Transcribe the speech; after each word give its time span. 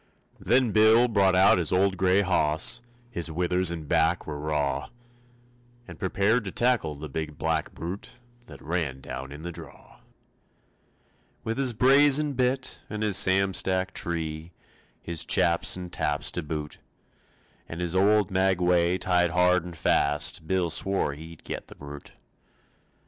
Then 0.39 0.71
Bill 0.71 1.07
brought 1.07 1.35
out 1.35 1.59
his 1.59 1.71
old 1.71 1.95
gray 1.95 2.21
hoss, 2.21 2.81
His 3.11 3.31
withers 3.31 3.69
and 3.69 3.87
back 3.87 4.25
were 4.25 4.39
raw, 4.39 4.89
And 5.87 5.99
prepared 5.99 6.43
to 6.45 6.51
tackle 6.51 6.95
the 6.95 7.07
big 7.07 7.37
black 7.37 7.75
brute 7.75 8.13
That 8.47 8.63
ran 8.63 8.99
down 9.01 9.31
in 9.31 9.43
the 9.43 9.51
draw. 9.51 9.99
With 11.43 11.59
his 11.59 11.73
brazen 11.73 12.33
bit 12.33 12.79
and 12.89 13.03
his 13.03 13.15
Sam 13.15 13.53
Stack 13.53 13.93
tree 13.93 14.51
His 15.03 15.23
chaps 15.23 15.75
and 15.77 15.93
taps 15.93 16.31
to 16.31 16.41
boot, 16.41 16.79
And 17.69 17.79
his 17.79 17.95
old 17.95 18.31
maguey 18.31 18.97
tied 18.97 19.29
hard 19.29 19.63
and 19.63 19.77
fast, 19.77 20.47
Bill 20.47 20.71
swore 20.71 21.13
he'd 21.13 21.43
get 21.43 21.67
the 21.67 21.75
brute. 21.75 22.13